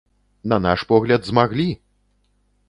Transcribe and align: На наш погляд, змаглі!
На 0.51 0.57
наш 0.63 0.83
погляд, 0.91 1.25
змаглі! 1.29 1.67